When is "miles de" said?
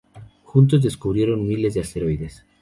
1.47-1.81